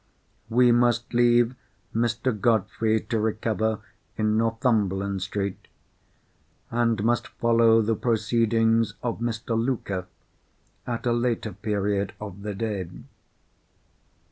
[0.49, 1.53] We must leave
[1.93, 2.31] Mr.
[2.33, 3.81] Godfrey to recover
[4.17, 5.67] in Northumberland Street,
[6.71, 9.55] and must follow the proceedings of Mr.
[9.55, 10.07] Luker
[10.87, 12.89] at a later period of the day.